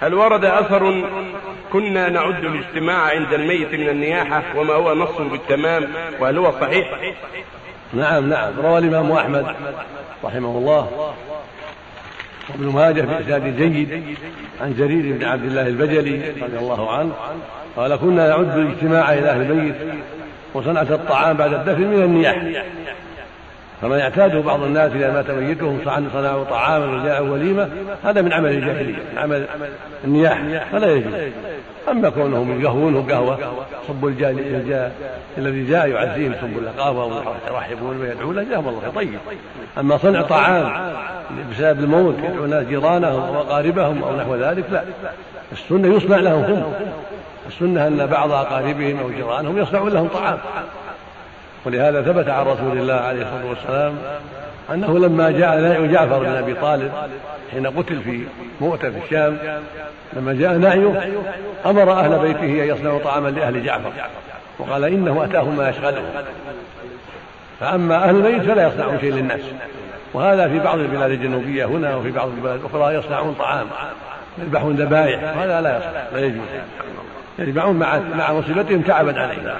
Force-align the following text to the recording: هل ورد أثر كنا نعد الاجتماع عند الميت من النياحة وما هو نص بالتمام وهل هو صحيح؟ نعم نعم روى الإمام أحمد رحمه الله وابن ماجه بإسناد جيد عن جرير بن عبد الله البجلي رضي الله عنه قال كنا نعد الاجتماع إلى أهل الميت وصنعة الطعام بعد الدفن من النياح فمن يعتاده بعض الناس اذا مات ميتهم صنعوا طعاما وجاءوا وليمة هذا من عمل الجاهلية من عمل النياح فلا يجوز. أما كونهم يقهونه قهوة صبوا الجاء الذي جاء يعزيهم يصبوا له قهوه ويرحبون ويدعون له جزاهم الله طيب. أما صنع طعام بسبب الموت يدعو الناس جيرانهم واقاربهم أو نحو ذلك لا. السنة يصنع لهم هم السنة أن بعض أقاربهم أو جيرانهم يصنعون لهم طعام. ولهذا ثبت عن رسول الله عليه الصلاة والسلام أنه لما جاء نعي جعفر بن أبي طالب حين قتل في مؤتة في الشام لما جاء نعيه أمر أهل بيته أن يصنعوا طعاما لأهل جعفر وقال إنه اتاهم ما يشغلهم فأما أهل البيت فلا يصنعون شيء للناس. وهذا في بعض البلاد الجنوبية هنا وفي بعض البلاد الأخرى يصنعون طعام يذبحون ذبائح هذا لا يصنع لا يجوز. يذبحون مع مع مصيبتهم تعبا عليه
هل 0.00 0.14
ورد 0.14 0.44
أثر 0.44 1.04
كنا 1.72 2.08
نعد 2.08 2.44
الاجتماع 2.44 2.96
عند 2.96 3.32
الميت 3.32 3.74
من 3.74 3.88
النياحة 3.88 4.42
وما 4.56 4.74
هو 4.74 4.94
نص 4.94 5.20
بالتمام 5.20 5.88
وهل 6.20 6.38
هو 6.38 6.52
صحيح؟ 6.60 7.14
نعم 7.92 8.30
نعم 8.30 8.52
روى 8.60 8.78
الإمام 8.78 9.12
أحمد 9.12 9.46
رحمه 10.24 10.58
الله 10.58 11.14
وابن 12.48 12.66
ماجه 12.66 13.00
بإسناد 13.00 13.56
جيد 13.56 14.16
عن 14.60 14.74
جرير 14.74 15.16
بن 15.16 15.24
عبد 15.24 15.44
الله 15.44 15.66
البجلي 15.66 16.30
رضي 16.42 16.58
الله 16.58 16.90
عنه 16.90 17.12
قال 17.76 17.96
كنا 17.96 18.28
نعد 18.28 18.58
الاجتماع 18.58 19.12
إلى 19.12 19.30
أهل 19.30 19.50
الميت 19.50 19.76
وصنعة 20.54 20.82
الطعام 20.82 21.36
بعد 21.36 21.52
الدفن 21.54 21.86
من 21.86 22.02
النياح 22.02 22.64
فمن 23.82 23.98
يعتاده 23.98 24.40
بعض 24.40 24.62
الناس 24.62 24.92
اذا 24.92 25.12
مات 25.12 25.30
ميتهم 25.30 25.78
صنعوا 26.12 26.44
طعاما 26.44 27.02
وجاءوا 27.02 27.30
وليمة 27.30 27.68
هذا 28.04 28.22
من 28.22 28.32
عمل 28.32 28.50
الجاهلية 28.50 28.94
من 28.94 29.18
عمل 29.18 29.46
النياح 30.04 30.42
فلا 30.72 30.92
يجوز. 30.92 31.12
أما 31.90 32.10
كونهم 32.10 32.60
يقهونه 32.60 33.06
قهوة 33.10 33.38
صبوا 33.88 34.08
الجاء 34.08 34.92
الذي 35.38 35.64
جاء 35.64 35.88
يعزيهم 35.88 36.32
يصبوا 36.32 36.60
له 36.60 36.70
قهوه 36.78 37.24
ويرحبون 37.50 38.00
ويدعون 38.00 38.36
له 38.36 38.42
جزاهم 38.42 38.68
الله 38.68 38.92
طيب. 38.94 39.18
أما 39.78 39.96
صنع 39.96 40.22
طعام 40.22 40.92
بسبب 41.52 41.80
الموت 41.80 42.14
يدعو 42.18 42.44
الناس 42.44 42.66
جيرانهم 42.66 43.36
واقاربهم 43.36 44.02
أو 44.02 44.16
نحو 44.16 44.36
ذلك 44.36 44.64
لا. 44.72 44.82
السنة 45.52 45.96
يصنع 45.96 46.16
لهم 46.16 46.44
هم 46.44 46.72
السنة 47.48 47.86
أن 47.86 48.06
بعض 48.06 48.32
أقاربهم 48.32 48.98
أو 48.98 49.10
جيرانهم 49.10 49.58
يصنعون 49.58 49.88
لهم 49.88 50.08
طعام. 50.08 50.38
ولهذا 51.64 52.02
ثبت 52.02 52.28
عن 52.28 52.46
رسول 52.46 52.78
الله 52.78 52.94
عليه 52.94 53.22
الصلاة 53.22 53.46
والسلام 53.48 53.94
أنه 54.74 54.98
لما 54.98 55.30
جاء 55.30 55.60
نعي 55.60 55.88
جعفر 55.88 56.18
بن 56.18 56.28
أبي 56.28 56.54
طالب 56.54 56.92
حين 57.52 57.66
قتل 57.66 58.00
في 58.00 58.24
مؤتة 58.60 58.90
في 58.90 58.98
الشام 59.04 59.38
لما 60.12 60.32
جاء 60.32 60.52
نعيه 60.52 61.10
أمر 61.66 61.92
أهل 61.92 62.18
بيته 62.18 62.64
أن 62.64 62.76
يصنعوا 62.76 62.98
طعاما 62.98 63.28
لأهل 63.28 63.64
جعفر 63.64 63.92
وقال 64.58 64.84
إنه 64.84 65.24
اتاهم 65.24 65.56
ما 65.56 65.68
يشغلهم 65.68 66.04
فأما 67.60 68.08
أهل 68.08 68.16
البيت 68.16 68.42
فلا 68.42 68.66
يصنعون 68.68 68.98
شيء 69.00 69.12
للناس. 69.12 69.40
وهذا 70.14 70.48
في 70.48 70.58
بعض 70.58 70.78
البلاد 70.78 71.10
الجنوبية 71.10 71.64
هنا 71.64 71.96
وفي 71.96 72.10
بعض 72.10 72.28
البلاد 72.28 72.60
الأخرى 72.60 72.94
يصنعون 72.94 73.34
طعام 73.34 73.66
يذبحون 74.38 74.76
ذبائح 74.76 75.38
هذا 75.38 75.60
لا 75.60 75.76
يصنع 75.78 76.02
لا 76.12 76.26
يجوز. 76.26 76.46
يذبحون 77.38 77.76
مع 77.76 77.98
مع 77.98 78.32
مصيبتهم 78.32 78.82
تعبا 78.82 79.20
عليه 79.20 79.56